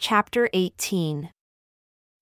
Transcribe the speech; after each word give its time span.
Chapter 0.00 0.48
18 0.52 1.30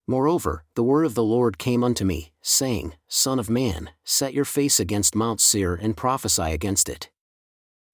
Moreover, 0.07 0.65
the 0.77 0.83
word 0.83 1.05
of 1.05 1.15
the 1.15 1.23
Lord 1.23 1.59
came 1.59 1.85
unto 1.85 2.07
me, 2.07 2.33
saying, 2.41 2.95
Son 3.07 3.39
of 3.39 3.51
man, 3.51 3.91
set 4.03 4.33
your 4.33 4.47
face 4.47 4.81
against 4.81 5.15
Mount 5.15 5.43
Seir 5.43 5.75
and 5.75 5.95
prophesy 5.95 6.53
against 6.53 6.89
it. 6.89 7.11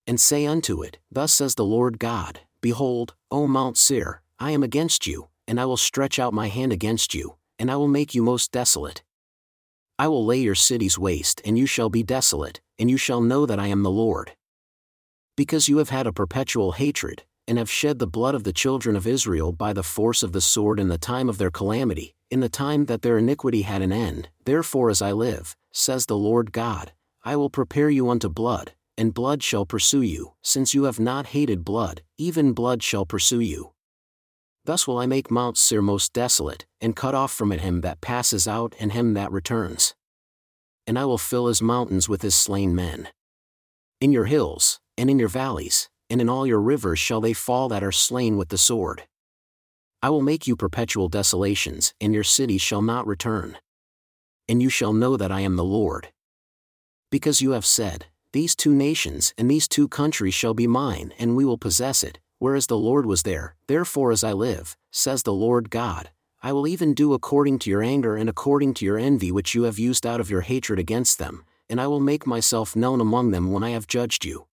And 0.07 0.21
say 0.21 0.47
unto 0.47 0.83
it, 0.83 0.99
Thus 1.11 1.33
says 1.33 1.57
the 1.57 1.65
Lord 1.65 1.99
God, 1.99 2.39
Behold, 2.61 3.17
O 3.29 3.49
Mount 3.49 3.77
Seir, 3.77 4.23
I 4.39 4.53
am 4.53 4.63
against 4.63 5.05
you, 5.05 5.31
and 5.49 5.59
I 5.59 5.65
will 5.65 5.77
stretch 5.77 6.21
out 6.21 6.33
my 6.33 6.47
hand 6.47 6.73
against 6.73 7.13
you, 7.13 7.35
and 7.59 7.69
I 7.69 7.75
will 7.75 7.89
make 7.89 8.15
you 8.15 8.23
most 8.23 8.53
desolate. 8.53 9.03
I 9.99 10.07
will 10.07 10.25
lay 10.25 10.39
your 10.39 10.55
cities 10.55 10.97
waste, 10.97 11.43
and 11.45 11.59
you 11.59 11.67
shall 11.67 11.91
be 11.91 12.05
desolate, 12.05 12.61
and 12.79 12.89
you 12.89 12.97
shall 12.97 13.21
know 13.21 13.47
that 13.47 13.59
I 13.59 13.67
am 13.67 13.83
the 13.83 13.91
Lord. 13.91 14.37
Because 15.37 15.69
you 15.69 15.79
have 15.79 15.91
had 15.91 16.07
a 16.07 16.13
perpetual 16.13 16.73
hatred, 16.73 17.25
and 17.47 17.59
have 17.59 17.71
shed 17.71 17.99
the 17.99 18.07
blood 18.07 18.35
of 18.35 18.45
the 18.45 18.53
children 18.53 18.97
of 18.97 19.07
Israel 19.07 19.53
by 19.53 19.73
the 19.73 19.83
force 19.83 20.23
of 20.23 20.33
the 20.33 20.41
sword 20.41 20.79
in 20.79 20.89
the 20.89 20.99
time 20.99 21.29
of 21.29 21.39
their 21.39 21.51
calamity, 21.51 22.15
in 22.31 22.41
the 22.41 22.49
time 22.49 22.87
that 22.87 23.03
their 23.03 23.19
iniquity 23.19 23.63
had 23.63 23.83
an 23.83 23.93
end, 23.93 24.29
therefore 24.45 24.91
as 24.91 25.03
I 25.03 25.13
live, 25.13 25.57
says 25.73 26.07
the 26.07 26.17
Lord 26.17 26.53
God, 26.53 26.93
I 27.25 27.37
will 27.37 27.51
prepare 27.51 27.91
you 27.91 28.09
unto 28.09 28.29
blood, 28.29 28.73
and 28.97 29.15
blood 29.15 29.43
shall 29.43 29.67
pursue 29.67 30.03
you, 30.03 30.33
since 30.43 30.75
you 30.75 30.85
have 30.85 31.01
not 31.01 31.27
hated 31.27 31.65
blood, 31.65 32.03
even 32.19 32.53
blood 32.53 32.83
shall 32.83 33.05
pursue 33.05 33.41
you. 33.41 33.73
Thus 34.65 34.87
will 34.87 34.99
I 34.99 35.07
make 35.07 35.31
Mount 35.31 35.59
Seir 35.59 35.83
most 35.83 36.13
desolate, 36.13 36.67
and 36.81 36.95
cut 36.95 37.15
off 37.15 37.33
from 37.33 37.51
it 37.53 37.61
him 37.61 37.81
that 37.81 38.01
passes 38.01 38.47
out 38.47 38.75
and 38.79 38.93
him 38.93 39.15
that 39.15 39.33
returns. 39.33 39.95
And 40.87 40.99
I 40.99 41.05
will 41.05 41.19
fill 41.19 41.49
his 41.49 41.63
mountains 41.63 42.09
with 42.09 42.23
his 42.23 42.35
slain 42.35 42.75
men. 42.75 43.09
In 44.01 44.13
your 44.13 44.27
hills, 44.27 44.81
and 44.97 45.11
in 45.11 45.19
your 45.19 45.29
valleys, 45.29 45.89
and 46.13 46.21
in 46.21 46.29
all 46.29 46.47
your 46.47 46.61
rivers 46.61 46.99
shall 46.99 47.23
they 47.23 47.33
fall 47.33 47.71
that 47.71 47.83
are 47.83 47.91
slain 47.91 48.37
with 48.37 48.51
the 48.51 48.59
sword. 48.59 49.05
I 50.03 50.11
will 50.11 50.21
make 50.21 50.47
you 50.47 50.57
perpetual 50.57 51.09
desolations, 51.09 51.95
and 52.03 52.13
your 52.13 52.23
cities 52.23 52.61
shall 52.61 52.83
not 52.83 53.07
return. 53.07 53.57
And 54.47 54.63
you 54.63 54.69
shall 54.69 54.93
know 54.93 55.17
that 55.17 55.33
I 55.33 55.41
am 55.41 55.57
the 55.57 55.65
Lord. 55.65 56.09
Because 57.11 57.41
you 57.41 57.53
have 57.53 57.65
said, 57.65 58.09
These 58.35 58.55
two 58.55 58.75
nations 58.75 59.33
and 59.39 59.51
these 59.51 59.67
two 59.67 59.89
countries 59.89 60.35
shall 60.35 60.53
be 60.53 60.67
mine, 60.67 61.15
and 61.19 61.35
we 61.35 61.47
will 61.47 61.57
possess 61.57 62.03
it, 62.05 62.19
whereas 62.39 62.67
the 62.67 62.77
Lord 62.77 63.07
was 63.07 63.23
there, 63.23 63.57
therefore 63.67 64.13
as 64.13 64.23
I 64.23 64.35
live, 64.35 64.77
says 64.91 65.23
the 65.23 65.33
Lord 65.33 65.71
God, 65.71 66.11
I 66.43 66.53
will 66.53 66.67
even 66.67 66.93
do 66.93 67.15
according 67.15 67.59
to 67.61 67.71
your 67.71 67.83
anger 67.83 68.17
and 68.17 68.29
according 68.29 68.75
to 68.75 68.85
your 68.85 68.99
envy 68.99 69.33
which 69.33 69.55
you 69.55 69.63
have 69.63 69.79
used 69.79 70.07
out 70.07 70.21
of 70.21 70.29
your 70.29 70.43
hatred 70.43 70.79
against 70.79 71.19
them, 71.19 71.43
and 71.71 71.81
I 71.81 71.87
will 71.87 72.01
make 72.01 72.27
myself 72.27 72.77
known 72.77 73.01
among 73.01 73.31
them 73.31 73.51
when 73.51 73.65
I 73.65 73.71
have 73.71 73.87
judged 73.87 74.27
you 74.27 74.47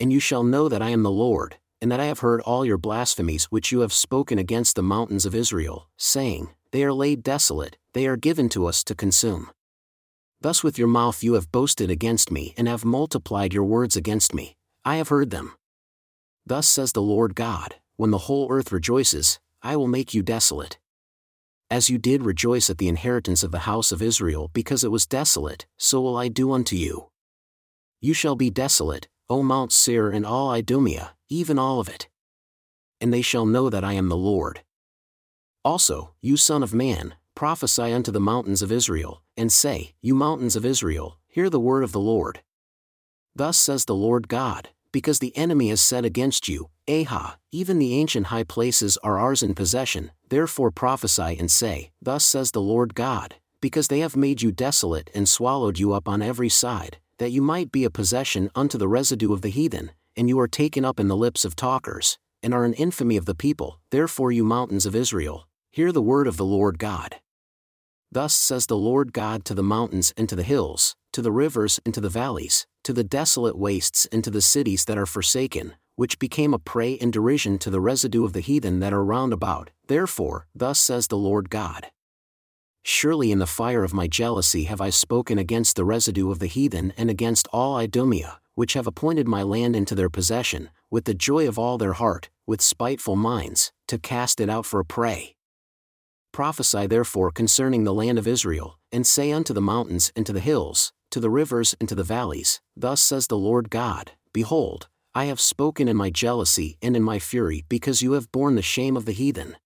and 0.00 0.12
you 0.12 0.20
shall 0.20 0.42
know 0.42 0.68
that 0.68 0.82
I 0.82 0.90
am 0.90 1.02
the 1.02 1.10
Lord, 1.10 1.56
and 1.80 1.90
that 1.92 2.00
I 2.00 2.06
have 2.06 2.20
heard 2.20 2.40
all 2.40 2.64
your 2.64 2.78
blasphemies 2.78 3.44
which 3.46 3.70
you 3.70 3.80
have 3.80 3.92
spoken 3.92 4.38
against 4.38 4.76
the 4.76 4.82
mountains 4.82 5.26
of 5.26 5.34
Israel, 5.34 5.88
saying, 5.96 6.50
They 6.72 6.82
are 6.84 6.92
laid 6.92 7.22
desolate, 7.22 7.76
they 7.92 8.06
are 8.06 8.16
given 8.16 8.48
to 8.50 8.66
us 8.66 8.82
to 8.84 8.94
consume. 8.94 9.50
Thus 10.40 10.62
with 10.62 10.78
your 10.78 10.88
mouth 10.88 11.22
you 11.22 11.34
have 11.34 11.52
boasted 11.52 11.90
against 11.90 12.30
me 12.30 12.54
and 12.56 12.68
have 12.68 12.84
multiplied 12.84 13.54
your 13.54 13.64
words 13.64 13.96
against 13.96 14.34
me, 14.34 14.56
I 14.84 14.96
have 14.96 15.08
heard 15.08 15.30
them. 15.30 15.54
Thus 16.46 16.68
says 16.68 16.92
the 16.92 17.02
Lord 17.02 17.34
God, 17.34 17.76
When 17.96 18.10
the 18.10 18.26
whole 18.26 18.50
earth 18.50 18.72
rejoices, 18.72 19.38
I 19.62 19.76
will 19.76 19.88
make 19.88 20.12
you 20.12 20.22
desolate. 20.22 20.78
As 21.70 21.88
you 21.88 21.96
did 21.96 22.22
rejoice 22.22 22.68
at 22.68 22.78
the 22.78 22.88
inheritance 22.88 23.42
of 23.42 23.50
the 23.50 23.60
house 23.60 23.90
of 23.90 24.02
Israel 24.02 24.50
because 24.52 24.84
it 24.84 24.90
was 24.90 25.06
desolate, 25.06 25.66
so 25.78 26.00
will 26.00 26.16
I 26.16 26.28
do 26.28 26.52
unto 26.52 26.76
you. 26.76 27.08
You 28.00 28.12
shall 28.12 28.36
be 28.36 28.50
desolate, 28.50 29.08
O 29.30 29.42
Mount 29.42 29.72
Seir 29.72 30.10
and 30.10 30.26
all 30.26 30.50
Idumea, 30.50 31.14
even 31.28 31.58
all 31.58 31.80
of 31.80 31.88
it. 31.88 32.08
And 33.00 33.12
they 33.12 33.22
shall 33.22 33.46
know 33.46 33.70
that 33.70 33.84
I 33.84 33.94
am 33.94 34.08
the 34.08 34.16
Lord. 34.16 34.62
Also, 35.64 36.14
you 36.20 36.36
son 36.36 36.62
of 36.62 36.74
man, 36.74 37.14
prophesy 37.34 37.92
unto 37.92 38.12
the 38.12 38.20
mountains 38.20 38.60
of 38.60 38.70
Israel, 38.70 39.22
and 39.36 39.50
say, 39.50 39.94
You 40.02 40.14
mountains 40.14 40.56
of 40.56 40.66
Israel, 40.66 41.18
hear 41.26 41.48
the 41.48 41.60
word 41.60 41.82
of 41.82 41.92
the 41.92 42.00
Lord. 42.00 42.42
Thus 43.34 43.58
says 43.58 43.86
the 43.86 43.94
Lord 43.94 44.28
God, 44.28 44.68
because 44.92 45.18
the 45.18 45.36
enemy 45.36 45.70
has 45.70 45.80
said 45.80 46.04
against 46.04 46.48
you, 46.48 46.68
Aha, 46.88 47.38
even 47.50 47.78
the 47.78 47.94
ancient 47.94 48.26
high 48.26 48.44
places 48.44 48.98
are 48.98 49.18
ours 49.18 49.42
in 49.42 49.54
possession, 49.54 50.10
therefore 50.28 50.70
prophesy 50.70 51.36
and 51.38 51.50
say, 51.50 51.90
Thus 52.00 52.24
says 52.24 52.50
the 52.50 52.60
Lord 52.60 52.94
God, 52.94 53.36
because 53.60 53.88
they 53.88 54.00
have 54.00 54.16
made 54.16 54.42
you 54.42 54.52
desolate 54.52 55.10
and 55.14 55.26
swallowed 55.26 55.78
you 55.78 55.94
up 55.94 56.06
on 56.06 56.20
every 56.20 56.50
side, 56.50 56.98
that 57.18 57.30
you 57.30 57.42
might 57.42 57.72
be 57.72 57.84
a 57.84 57.90
possession 57.90 58.50
unto 58.54 58.78
the 58.78 58.88
residue 58.88 59.32
of 59.32 59.42
the 59.42 59.48
heathen, 59.48 59.90
and 60.16 60.28
you 60.28 60.38
are 60.40 60.48
taken 60.48 60.84
up 60.84 61.00
in 61.00 61.08
the 61.08 61.16
lips 61.16 61.44
of 61.44 61.56
talkers, 61.56 62.18
and 62.42 62.52
are 62.52 62.64
an 62.64 62.74
infamy 62.74 63.16
of 63.16 63.24
the 63.24 63.34
people, 63.34 63.80
therefore, 63.90 64.30
you 64.30 64.44
mountains 64.44 64.86
of 64.86 64.94
Israel, 64.94 65.48
hear 65.70 65.92
the 65.92 66.02
word 66.02 66.26
of 66.26 66.36
the 66.36 66.44
Lord 66.44 66.78
God. 66.78 67.16
Thus 68.12 68.34
says 68.34 68.66
the 68.66 68.76
Lord 68.76 69.12
God 69.12 69.44
to 69.46 69.54
the 69.54 69.62
mountains 69.62 70.12
and 70.16 70.28
to 70.28 70.36
the 70.36 70.42
hills, 70.42 70.94
to 71.12 71.22
the 71.22 71.32
rivers 71.32 71.80
and 71.84 71.92
to 71.94 72.00
the 72.00 72.08
valleys, 72.08 72.66
to 72.84 72.92
the 72.92 73.02
desolate 73.02 73.58
wastes 73.58 74.06
and 74.12 74.22
to 74.22 74.30
the 74.30 74.42
cities 74.42 74.84
that 74.84 74.98
are 74.98 75.06
forsaken, 75.06 75.74
which 75.96 76.18
became 76.18 76.52
a 76.52 76.58
prey 76.58 76.98
and 76.98 77.12
derision 77.12 77.58
to 77.58 77.70
the 77.70 77.80
residue 77.80 78.24
of 78.24 78.32
the 78.32 78.40
heathen 78.40 78.80
that 78.80 78.92
are 78.92 79.04
round 79.04 79.32
about, 79.32 79.70
therefore, 79.86 80.46
thus 80.54 80.78
says 80.78 81.08
the 81.08 81.16
Lord 81.16 81.50
God. 81.50 81.90
Surely 82.86 83.32
in 83.32 83.38
the 83.38 83.46
fire 83.46 83.82
of 83.82 83.94
my 83.94 84.06
jealousy 84.06 84.64
have 84.64 84.78
I 84.78 84.90
spoken 84.90 85.38
against 85.38 85.74
the 85.74 85.86
residue 85.86 86.30
of 86.30 86.38
the 86.38 86.46
heathen 86.46 86.92
and 86.98 87.08
against 87.08 87.48
all 87.50 87.76
Idumea, 87.76 88.40
which 88.54 88.74
have 88.74 88.86
appointed 88.86 89.26
my 89.26 89.42
land 89.42 89.74
into 89.74 89.94
their 89.94 90.10
possession, 90.10 90.68
with 90.90 91.06
the 91.06 91.14
joy 91.14 91.48
of 91.48 91.58
all 91.58 91.78
their 91.78 91.94
heart, 91.94 92.28
with 92.46 92.60
spiteful 92.60 93.16
minds, 93.16 93.72
to 93.88 93.98
cast 93.98 94.38
it 94.38 94.50
out 94.50 94.66
for 94.66 94.80
a 94.80 94.84
prey. 94.84 95.34
Prophesy 96.30 96.86
therefore 96.86 97.30
concerning 97.30 97.84
the 97.84 97.94
land 97.94 98.18
of 98.18 98.28
Israel, 98.28 98.78
and 98.92 99.06
say 99.06 99.32
unto 99.32 99.54
the 99.54 99.62
mountains 99.62 100.12
and 100.14 100.26
to 100.26 100.34
the 100.34 100.40
hills, 100.40 100.92
to 101.10 101.20
the 101.20 101.30
rivers 101.30 101.74
and 101.80 101.88
to 101.88 101.94
the 101.94 102.02
valleys, 102.02 102.60
Thus 102.76 103.00
says 103.00 103.28
the 103.28 103.38
Lord 103.38 103.70
God 103.70 104.12
Behold, 104.34 104.88
I 105.14 105.24
have 105.26 105.40
spoken 105.40 105.88
in 105.88 105.96
my 105.96 106.10
jealousy 106.10 106.76
and 106.82 106.94
in 106.94 107.02
my 107.02 107.18
fury 107.18 107.64
because 107.70 108.02
you 108.02 108.12
have 108.12 108.30
borne 108.30 108.56
the 108.56 108.62
shame 108.62 108.94
of 108.94 109.06
the 109.06 109.12
heathen. 109.12 109.56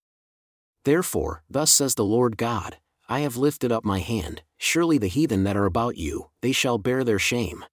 Therefore, 0.85 1.43
thus 1.49 1.71
says 1.71 1.95
the 1.95 2.05
Lord 2.05 2.37
God, 2.37 2.77
I 3.11 3.21
have 3.21 3.37
lifted 3.37 3.71
up 3.71 3.83
my 3.83 4.01
hand, 4.01 4.43
surely 4.59 4.99
the 4.99 5.07
heathen 5.07 5.43
that 5.43 5.57
are 5.57 5.65
about 5.65 5.97
you, 5.97 6.29
they 6.43 6.51
shall 6.51 6.77
bear 6.77 7.03
their 7.03 7.17
shame. 7.17 7.65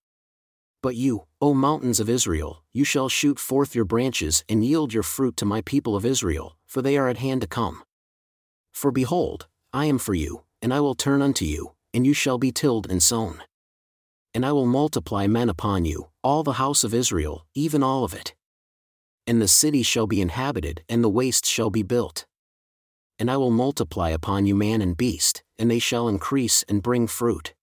But 0.82 0.96
you, 0.96 1.26
O 1.42 1.52
mountains 1.52 2.00
of 2.00 2.08
Israel, 2.08 2.64
you 2.72 2.84
shall 2.84 3.10
shoot 3.10 3.38
forth 3.38 3.74
your 3.74 3.84
branches 3.84 4.44
and 4.48 4.64
yield 4.64 4.94
your 4.94 5.02
fruit 5.02 5.36
to 5.36 5.44
my 5.44 5.60
people 5.60 5.94
of 5.94 6.06
Israel, 6.06 6.56
for 6.64 6.80
they 6.80 6.96
are 6.96 7.10
at 7.10 7.18
hand 7.18 7.42
to 7.42 7.46
come. 7.46 7.82
For 8.72 8.90
behold, 8.90 9.46
I 9.74 9.84
am 9.84 9.98
for 9.98 10.14
you, 10.14 10.44
and 10.62 10.72
I 10.72 10.80
will 10.80 10.94
turn 10.94 11.20
unto 11.20 11.44
you, 11.44 11.72
and 11.92 12.06
you 12.06 12.14
shall 12.14 12.38
be 12.38 12.50
tilled 12.50 12.90
and 12.90 13.02
sown. 13.02 13.42
And 14.32 14.46
I 14.46 14.52
will 14.52 14.64
multiply 14.66 15.26
men 15.26 15.50
upon 15.50 15.84
you, 15.84 16.08
all 16.24 16.44
the 16.44 16.52
house 16.52 16.82
of 16.82 16.94
Israel, 16.94 17.44
even 17.54 17.82
all 17.82 18.04
of 18.04 18.14
it. 18.14 18.34
And 19.26 19.42
the 19.42 19.48
city 19.48 19.82
shall 19.82 20.06
be 20.06 20.22
inhabited, 20.22 20.82
and 20.88 21.04
the 21.04 21.10
waste 21.10 21.44
shall 21.44 21.68
be 21.68 21.82
built 21.82 22.24
and 23.18 23.30
I 23.30 23.36
will 23.36 23.50
multiply 23.50 24.10
upon 24.10 24.46
you 24.46 24.54
man 24.54 24.82
and 24.82 24.96
beast, 24.96 25.42
and 25.58 25.70
they 25.70 25.78
shall 25.78 26.08
increase 26.08 26.62
and 26.68 26.82
bring 26.82 27.06
fruit. 27.06 27.54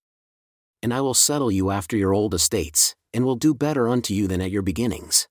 And 0.82 0.94
I 0.94 1.02
will 1.02 1.14
settle 1.14 1.52
you 1.52 1.72
after 1.72 1.96
your 1.96 2.14
old 2.14 2.34
estates, 2.34 2.96
and 3.14 3.24
will 3.24 3.36
do 3.36 3.54
better 3.54 3.88
unto 3.88 4.14
you 4.14 4.28
than 4.28 4.42
at 4.42 4.52
your 4.52 4.62
beginnings. 4.62 5.28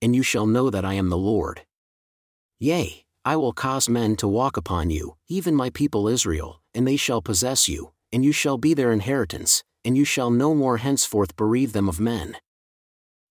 And 0.00 0.16
you 0.16 0.22
shall 0.22 0.46
know 0.46 0.70
that 0.70 0.84
I 0.84 0.94
am 0.94 1.08
the 1.08 1.18
Lord. 1.18 1.62
Yea, 2.58 3.04
I 3.24 3.36
will 3.36 3.52
cause 3.52 3.88
men 3.88 4.16
to 4.16 4.28
walk 4.28 4.56
upon 4.56 4.90
you, 4.90 5.16
even 5.28 5.54
my 5.54 5.70
people 5.70 6.08
Israel, 6.08 6.62
and 6.74 6.86
they 6.86 6.96
shall 6.96 7.20
possess 7.20 7.68
you, 7.68 7.92
and 8.12 8.24
you 8.24 8.32
shall 8.32 8.56
be 8.56 8.72
their 8.72 8.92
inheritance, 8.92 9.62
and 9.84 9.96
you 9.96 10.04
shall 10.04 10.30
no 10.30 10.54
more 10.54 10.78
henceforth 10.78 11.36
bereave 11.36 11.72
them 11.72 11.88
of 11.88 12.00
men. 12.00 12.36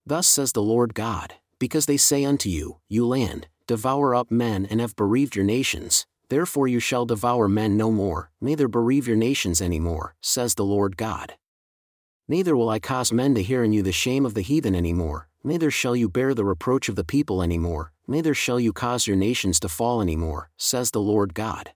Thus 0.04 0.26
says 0.28 0.52
the 0.52 0.62
Lord 0.62 0.94
God, 0.94 1.34
because 1.58 1.86
they 1.86 1.96
say 1.96 2.24
unto 2.24 2.48
you, 2.48 2.78
You 2.88 3.06
land, 3.06 3.48
devour 3.66 4.14
up 4.14 4.30
men 4.30 4.64
and 4.66 4.80
have 4.80 4.94
bereaved 4.96 5.34
your 5.34 5.44
nations, 5.44 6.06
therefore 6.28 6.68
you 6.68 6.78
shall 6.78 7.04
devour 7.04 7.48
men 7.48 7.76
no 7.76 7.90
more, 7.90 8.30
neither 8.40 8.68
bereave 8.68 9.08
your 9.08 9.16
nations 9.16 9.60
any 9.60 9.80
more, 9.80 10.14
says 10.20 10.54
the 10.54 10.64
Lord 10.64 10.96
God. 10.96 11.34
Neither 12.28 12.56
will 12.56 12.68
I 12.68 12.78
cause 12.78 13.12
men 13.12 13.34
to 13.34 13.42
hear 13.42 13.64
in 13.64 13.72
you 13.72 13.82
the 13.82 13.92
shame 13.92 14.24
of 14.24 14.34
the 14.34 14.42
heathen 14.42 14.74
any 14.74 14.92
more, 14.92 15.28
neither 15.44 15.70
shall 15.70 15.96
you 15.96 16.08
bear 16.08 16.34
the 16.34 16.44
reproach 16.44 16.88
of 16.88 16.96
the 16.96 17.04
people 17.04 17.42
any 17.42 17.58
more, 17.58 17.92
neither 18.06 18.34
shall 18.34 18.60
you 18.60 18.72
cause 18.72 19.06
your 19.06 19.16
nations 19.16 19.60
to 19.60 19.68
fall 19.68 20.00
any 20.00 20.16
more, 20.16 20.50
says 20.56 20.90
the 20.90 21.00
Lord 21.00 21.34
God. 21.34 21.72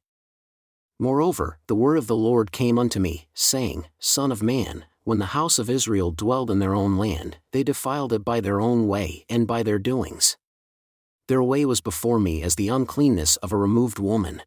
Moreover, 0.99 1.59
the 1.67 1.75
word 1.75 1.97
of 1.97 2.07
the 2.07 2.17
Lord 2.17 2.53
came 2.53 2.79
unto 2.79 3.01
me, 3.01 3.29
saying, 3.33 3.87
Son 3.99 4.31
of 4.31 4.43
man, 4.43 4.85
when 5.03 5.19
the 5.19 5.27
house 5.27 5.59
of 5.59 5.71
Israel 5.71 6.11
dwelled 6.11 6.51
in 6.51 6.59
their 6.59 6.75
own 6.75 6.99
land, 6.99 7.39
they 7.53 7.63
defiled 7.63 8.13
it 8.13 8.25
by 8.25 8.41
their 8.41 8.61
own 8.61 8.87
way 8.87 9.25
and 9.29 9.47
by 9.47 9.63
their 9.63 9.79
doings 9.79 10.37
their 11.31 11.43
way 11.43 11.65
was 11.65 11.81
before 11.81 12.19
me 12.19 12.43
as 12.43 12.57
the 12.57 12.67
uncleanness 12.67 13.37
of 13.37 13.53
a 13.53 13.57
removed 13.57 14.01
woman. 14.01 14.43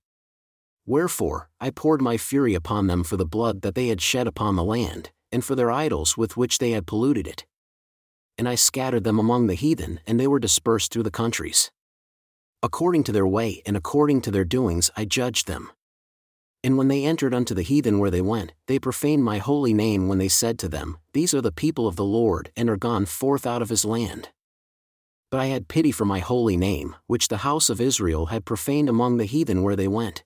Wherefore, 0.86 1.50
I 1.62 1.70
poured 1.70 2.02
my 2.02 2.18
fury 2.18 2.54
upon 2.56 2.88
them 2.88 3.06
for 3.06 3.16
the 3.16 3.26
blood 3.26 3.62
that 3.62 3.74
they 3.74 3.88
had 3.88 4.02
shed 4.02 4.28
upon 4.28 4.58
the 4.58 4.66
land, 4.66 5.10
and 5.32 5.46
for 5.46 5.56
their 5.56 5.72
idols 5.72 6.18
with 6.18 6.36
which 6.36 6.58
they 6.58 6.72
had 6.72 6.86
polluted 6.86 7.26
it. 7.26 7.46
And 8.38 8.50
I 8.50 8.56
scattered 8.56 9.06
them 9.06 9.18
among 9.18 9.48
the 9.48 9.56
heathen, 9.56 10.02
and 10.06 10.20
they 10.20 10.28
were 10.28 10.40
dispersed 10.40 10.92
through 10.92 11.04
the 11.04 11.10
countries. 11.10 11.72
According 12.62 13.06
to 13.06 13.14
their 13.14 13.26
way 13.26 13.62
and 13.66 13.78
according 13.78 14.20
to 14.24 14.32
their 14.32 14.44
doings 14.44 14.92
I 14.98 15.06
judged 15.06 15.48
them. 15.48 15.72
And 16.66 16.78
when 16.78 16.90
they 16.90 17.06
entered 17.06 17.34
unto 17.34 17.54
the 17.54 17.62
heathen 17.62 18.00
where 18.00 18.12
they 18.12 18.22
went, 18.22 18.52
they 18.68 18.78
profaned 18.78 19.24
my 19.24 19.38
holy 19.38 19.74
name 19.74 20.10
when 20.10 20.18
they 20.18 20.28
said 20.28 20.60
to 20.60 20.68
them, 20.68 20.98
These 21.14 21.34
are 21.34 21.42
the 21.42 21.54
people 21.54 21.88
of 21.88 21.96
the 21.96 22.04
Lord, 22.04 22.52
and 22.58 22.70
are 22.70 22.76
gone 22.76 23.06
forth 23.06 23.48
out 23.48 23.62
of 23.62 23.70
his 23.70 23.86
land. 23.86 24.32
But 25.34 25.40
I 25.40 25.48
had 25.48 25.68
pity 25.68 25.92
for 25.92 26.06
my 26.06 26.20
holy 26.20 26.56
name, 26.56 26.96
which 27.08 27.28
the 27.28 27.38
house 27.38 27.72
of 27.72 27.82
Israel 27.82 28.28
had 28.28 28.46
profaned 28.46 28.88
among 28.88 29.18
the 29.18 29.26
heathen 29.26 29.64
where 29.64 29.76
they 29.76 29.88
went. 29.88 30.24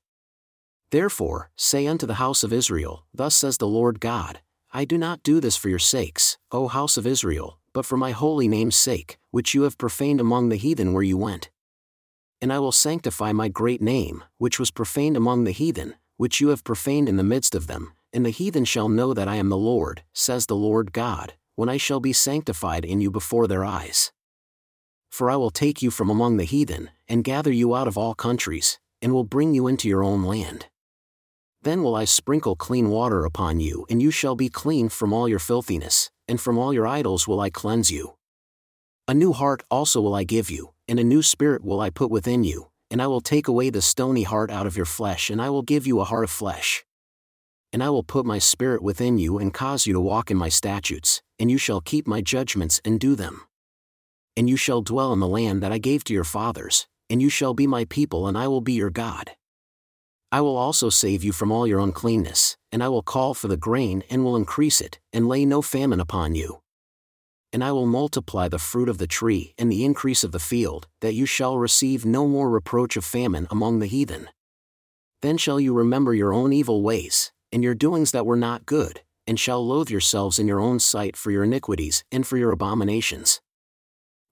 Therefore, 0.92 1.50
say 1.56 1.88
unto 1.88 2.06
the 2.06 2.16
house 2.16 2.44
of 2.44 2.52
Israel, 2.52 3.06
Thus 3.14 3.34
says 3.34 3.58
the 3.58 3.70
Lord 3.70 4.02
God, 4.02 4.42
I 4.74 4.84
do 4.84 4.98
not 4.98 5.24
do 5.24 5.40
this 5.40 5.56
for 5.56 5.70
your 5.70 5.80
sakes, 5.80 6.38
O 6.52 6.68
house 6.68 6.98
of 6.98 7.08
Israel, 7.08 7.58
but 7.72 7.86
for 7.86 7.96
my 7.96 8.12
holy 8.12 8.50
name's 8.50 8.76
sake, 8.76 9.18
which 9.32 9.54
you 9.54 9.62
have 9.62 9.78
profaned 9.78 10.20
among 10.20 10.50
the 10.50 10.58
heathen 10.58 10.92
where 10.92 11.04
you 11.04 11.16
went. 11.16 11.52
And 12.42 12.52
I 12.52 12.60
will 12.60 12.74
sanctify 12.74 13.32
my 13.32 13.48
great 13.48 13.82
name, 13.82 14.26
which 14.40 14.60
was 14.60 14.72
profaned 14.72 15.16
among 15.16 15.46
the 15.46 15.52
heathen, 15.52 15.96
which 16.18 16.42
you 16.42 16.50
have 16.50 16.66
profaned 16.66 17.08
in 17.08 17.16
the 17.16 17.24
midst 17.24 17.56
of 17.56 17.68
them, 17.68 17.94
and 18.12 18.26
the 18.26 18.30
heathen 18.30 18.66
shall 18.66 18.90
know 18.90 19.14
that 19.14 19.30
I 19.30 19.38
am 19.38 19.48
the 19.48 19.56
Lord, 19.56 20.04
says 20.12 20.48
the 20.48 20.58
Lord 20.58 20.92
God, 20.92 21.36
when 21.56 21.70
I 21.70 21.78
shall 21.78 22.02
be 22.02 22.12
sanctified 22.12 22.84
in 22.84 23.00
you 23.00 23.10
before 23.10 23.48
their 23.48 23.64
eyes. 23.64 24.12
For 25.10 25.30
I 25.30 25.36
will 25.36 25.52
take 25.52 25.82
you 25.82 25.92
from 25.92 26.10
among 26.10 26.38
the 26.38 26.44
heathen, 26.44 26.90
and 27.08 27.24
gather 27.24 27.52
you 27.52 27.76
out 27.76 27.88
of 27.88 27.98
all 27.98 28.14
countries, 28.14 28.80
and 29.02 29.14
will 29.14 29.24
bring 29.24 29.54
you 29.54 29.68
into 29.68 29.88
your 29.88 30.04
own 30.04 30.24
land. 30.24 30.68
Then 31.62 31.84
will 31.84 31.96
I 31.96 32.06
sprinkle 32.06 32.56
clean 32.56 32.90
water 32.90 33.26
upon 33.26 33.60
you, 33.60 33.86
and 33.90 34.02
you 34.02 34.12
shall 34.12 34.36
be 34.36 34.50
clean 34.50 34.90
from 34.90 35.12
all 35.14 35.28
your 35.28 35.40
filthiness, 35.40 36.12
and 36.28 36.40
from 36.40 36.58
all 36.58 36.74
your 36.74 36.88
idols 36.88 37.28
will 37.28 37.40
I 37.40 37.50
cleanse 37.50 37.90
you. 37.90 38.16
A 39.08 39.14
new 39.14 39.34
heart 39.34 39.64
also 39.72 40.02
will 40.02 40.14
I 40.14 40.24
give 40.24 40.52
you, 40.52 40.74
and 40.88 41.00
a 41.00 41.04
new 41.04 41.22
spirit 41.22 41.64
will 41.64 41.80
I 41.80 41.90
put 41.90 42.12
within 42.12 42.44
you, 42.44 42.68
and 42.92 43.02
I 43.02 43.08
will 43.08 43.22
take 43.22 43.48
away 43.48 43.70
the 43.70 43.82
stony 43.82 44.24
heart 44.24 44.52
out 44.52 44.68
of 44.68 44.78
your 44.78 44.86
flesh, 44.86 45.30
and 45.30 45.42
I 45.42 45.50
will 45.50 45.62
give 45.62 45.88
you 45.88 46.00
a 46.00 46.06
heart 46.06 46.24
of 46.24 46.30
flesh. 46.30 46.86
And 47.74 47.84
I 47.84 47.90
will 47.90 48.04
put 48.04 48.26
my 48.26 48.40
spirit 48.40 48.82
within 48.82 49.18
you 49.18 49.38
and 49.38 49.54
cause 49.54 49.88
you 49.88 49.94
to 49.94 50.00
walk 50.00 50.30
in 50.30 50.38
my 50.38 50.50
statutes, 50.50 51.22
and 51.40 51.50
you 51.50 51.58
shall 51.58 51.82
keep 51.82 52.08
my 52.08 52.22
judgments 52.22 52.82
and 52.86 53.00
do 53.00 53.16
them. 53.16 53.47
And 54.38 54.50
you 54.50 54.56
shall 54.56 54.82
dwell 54.82 55.12
in 55.12 55.20
the 55.20 55.28
land 55.28 55.62
that 55.62 55.74
I 55.74 55.80
gave 55.80 56.06
to 56.06 56.14
your 56.14 56.24
fathers, 56.24 56.88
and 57.10 57.22
you 57.22 57.28
shall 57.30 57.54
be 57.54 57.68
my 57.68 57.84
people, 57.84 58.26
and 58.28 58.38
I 58.38 58.48
will 58.48 58.62
be 58.62 58.74
your 58.74 58.90
God. 58.90 59.32
I 60.32 60.40
will 60.40 60.56
also 60.56 60.90
save 60.90 61.22
you 61.26 61.34
from 61.34 61.52
all 61.52 61.68
your 61.68 61.82
uncleanness, 61.82 62.56
and 62.72 62.82
I 62.82 62.88
will 62.88 63.04
call 63.04 63.34
for 63.34 63.50
the 63.50 63.58
grain 63.58 64.04
and 64.10 64.24
will 64.24 64.38
increase 64.38 64.80
it, 64.80 65.00
and 65.12 65.28
lay 65.28 65.44
no 65.44 65.62
famine 65.62 66.00
upon 66.00 66.36
you 66.36 66.62
and 67.54 67.64
I 67.64 67.72
will 67.72 67.86
multiply 67.86 68.48
the 68.48 68.60
fruit 68.60 68.90
of 68.90 68.98
the 68.98 69.08
tree 69.08 69.54
and 69.58 69.72
the 69.72 69.86
increase 69.86 70.24
of 70.24 70.32
the 70.32 70.40
field, 70.40 70.88
that 71.02 71.14
you 71.14 71.26
shall 71.26 71.58
receive 71.58 72.06
no 72.06 72.28
more 72.28 72.50
reproach 72.50 72.98
of 72.98 73.06
famine 73.06 73.48
among 73.50 73.80
the 73.80 73.88
heathen. 73.88 74.30
Then 75.22 75.38
shall 75.38 75.60
you 75.60 75.74
remember 75.74 76.14
your 76.14 76.34
own 76.34 76.54
evil 76.54 76.82
ways, 76.82 77.32
and 77.52 77.64
your 77.64 77.74
doings 77.74 78.12
that 78.12 78.26
were 78.26 78.38
not 78.38 78.66
good, 78.66 79.02
and 79.26 79.40
shall 79.40 79.66
loathe 79.66 79.90
yourselves 79.90 80.40
in 80.40 80.48
your 80.48 80.60
own 80.60 80.80
sight 80.80 81.16
for 81.16 81.32
your 81.32 81.44
iniquities 81.44 82.04
and 82.12 82.28
for 82.28 82.38
your 82.38 82.52
abominations. 82.52 83.42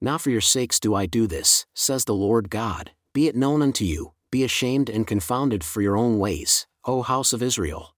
Now 0.06 0.20
for 0.20 0.30
your 0.30 0.40
sakes 0.40 0.80
do 0.80 0.94
I 0.94 1.08
do 1.08 1.26
this, 1.26 1.66
says 1.74 2.06
the 2.06 2.14
Lord 2.14 2.52
God, 2.52 2.92
be 3.12 3.28
it 3.28 3.36
known 3.36 3.64
unto 3.64 3.84
you, 3.84 4.14
be 4.30 4.44
ashamed 4.44 4.88
and 4.88 5.08
confounded 5.08 5.64
for 5.64 5.82
your 5.82 5.98
own 5.98 6.20
ways, 6.20 6.68
O 6.84 7.02
house 7.02 7.34
of 7.34 7.42
Israel. 7.42 7.96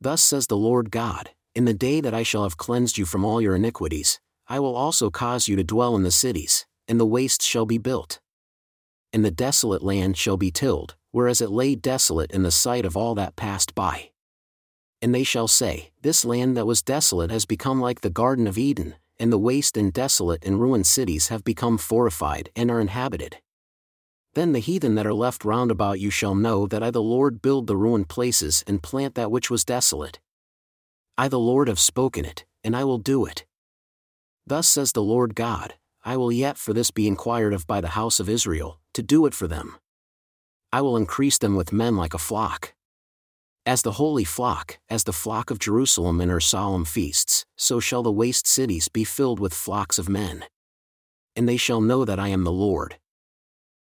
Thus 0.00 0.22
says 0.22 0.46
the 0.46 0.56
Lord 0.56 0.90
God, 0.90 1.28
in 1.54 1.66
the 1.66 1.74
day 1.74 2.00
that 2.00 2.14
I 2.14 2.22
shall 2.22 2.44
have 2.44 2.56
cleansed 2.56 2.96
you 2.96 3.04
from 3.04 3.26
all 3.26 3.42
your 3.42 3.54
iniquities, 3.54 4.20
I 4.48 4.58
will 4.58 4.74
also 4.74 5.10
cause 5.10 5.48
you 5.48 5.56
to 5.56 5.62
dwell 5.62 5.96
in 5.96 6.02
the 6.02 6.10
cities, 6.10 6.64
and 6.88 6.98
the 6.98 7.04
wastes 7.04 7.44
shall 7.44 7.66
be 7.66 7.76
built. 7.76 8.18
And 9.12 9.22
the 9.22 9.30
desolate 9.30 9.82
land 9.82 10.16
shall 10.16 10.38
be 10.38 10.50
tilled, 10.50 10.96
whereas 11.10 11.42
it 11.42 11.50
lay 11.50 11.74
desolate 11.74 12.30
in 12.30 12.42
the 12.42 12.50
sight 12.50 12.86
of 12.86 12.96
all 12.96 13.14
that 13.16 13.36
passed 13.36 13.74
by. 13.74 14.12
And 15.02 15.14
they 15.14 15.24
shall 15.24 15.46
say, 15.46 15.90
This 16.00 16.24
land 16.24 16.56
that 16.56 16.64
was 16.64 16.80
desolate 16.80 17.30
has 17.30 17.44
become 17.44 17.82
like 17.82 18.00
the 18.00 18.08
Garden 18.08 18.46
of 18.46 18.56
Eden, 18.56 18.94
and 19.22 19.32
the 19.32 19.38
waste 19.38 19.76
and 19.76 19.92
desolate 19.92 20.44
and 20.44 20.60
ruined 20.60 20.84
cities 20.84 21.28
have 21.28 21.44
become 21.44 21.78
fortified 21.78 22.50
and 22.56 22.72
are 22.72 22.80
inhabited. 22.80 23.36
Then 24.34 24.50
the 24.50 24.58
heathen 24.58 24.96
that 24.96 25.06
are 25.06 25.14
left 25.14 25.44
round 25.44 25.70
about 25.70 26.00
you 26.00 26.10
shall 26.10 26.34
know 26.34 26.66
that 26.66 26.82
I 26.82 26.90
the 26.90 27.00
Lord 27.00 27.40
build 27.40 27.68
the 27.68 27.76
ruined 27.76 28.08
places 28.08 28.64
and 28.66 28.82
plant 28.82 29.14
that 29.14 29.30
which 29.30 29.48
was 29.48 29.64
desolate, 29.64 30.18
I, 31.16 31.28
the 31.28 31.38
Lord, 31.38 31.68
have 31.68 31.78
spoken 31.78 32.24
it, 32.24 32.44
and 32.64 32.74
I 32.74 32.82
will 32.82 32.98
do 32.98 33.24
it. 33.24 33.44
Thus 34.44 34.66
says 34.66 34.90
the 34.90 35.04
Lord 35.04 35.36
God 35.36 35.74
I 36.04 36.16
will 36.16 36.32
yet 36.32 36.58
for 36.58 36.72
this 36.72 36.90
be 36.90 37.06
inquired 37.06 37.54
of 37.54 37.64
by 37.64 37.80
the 37.80 37.90
house 37.90 38.18
of 38.18 38.28
Israel, 38.28 38.80
to 38.94 39.04
do 39.04 39.24
it 39.26 39.34
for 39.34 39.46
them. 39.46 39.76
I 40.72 40.80
will 40.80 40.96
increase 40.96 41.38
them 41.38 41.54
with 41.54 41.72
men 41.72 41.96
like 41.96 42.12
a 42.12 42.18
flock. 42.18 42.74
As 43.64 43.82
the 43.82 43.92
holy 43.92 44.24
flock, 44.24 44.78
as 44.90 45.04
the 45.04 45.12
flock 45.12 45.52
of 45.52 45.60
Jerusalem 45.60 46.20
in 46.20 46.28
her 46.30 46.40
solemn 46.40 46.84
feasts, 46.84 47.44
so 47.56 47.78
shall 47.78 48.02
the 48.02 48.10
waste 48.10 48.44
cities 48.44 48.88
be 48.88 49.04
filled 49.04 49.38
with 49.38 49.54
flocks 49.54 50.00
of 50.00 50.08
men. 50.08 50.46
And 51.36 51.48
they 51.48 51.56
shall 51.56 51.80
know 51.80 52.04
that 52.04 52.18
I 52.18 52.28
am 52.28 52.42
the 52.42 52.50
Lord, 52.50 52.96